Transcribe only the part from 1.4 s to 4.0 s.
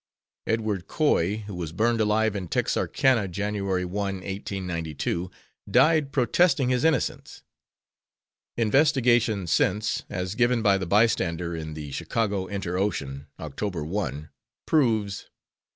who was burned alive in Texarkana, January 1,